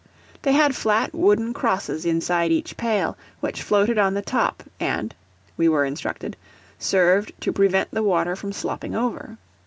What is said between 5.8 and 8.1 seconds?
instructed) served to prevent the